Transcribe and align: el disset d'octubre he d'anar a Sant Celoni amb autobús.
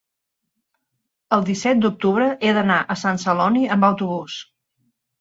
el 1.37 1.45
disset 1.51 1.85
d'octubre 1.85 2.31
he 2.49 2.57
d'anar 2.61 2.81
a 2.81 2.99
Sant 3.05 3.23
Celoni 3.29 3.67
amb 3.79 3.91
autobús. 3.93 4.43